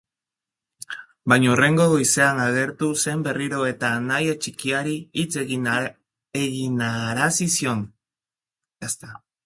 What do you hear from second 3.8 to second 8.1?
anaia txikiari hitz eginarazi zion.